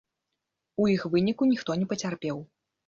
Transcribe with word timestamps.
У 0.83 0.87
іх 0.95 1.05
выніку 1.17 1.51
ніхто 1.53 1.71
не 1.85 1.91
пацярпеў. 1.95 2.37